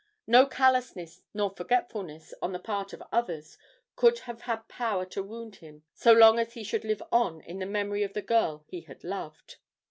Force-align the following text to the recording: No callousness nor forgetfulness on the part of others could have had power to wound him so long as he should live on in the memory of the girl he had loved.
No 0.25 0.47
callousness 0.47 1.21
nor 1.31 1.51
forgetfulness 1.51 2.33
on 2.41 2.53
the 2.53 2.59
part 2.59 2.91
of 2.91 3.03
others 3.11 3.59
could 3.95 4.17
have 4.25 4.41
had 4.41 4.67
power 4.67 5.05
to 5.05 5.21
wound 5.21 5.57
him 5.57 5.83
so 5.93 6.11
long 6.11 6.39
as 6.39 6.53
he 6.53 6.63
should 6.63 6.83
live 6.83 7.03
on 7.11 7.41
in 7.41 7.59
the 7.59 7.67
memory 7.67 8.01
of 8.01 8.13
the 8.13 8.23
girl 8.23 8.65
he 8.67 8.81
had 8.81 9.03
loved. 9.03 9.57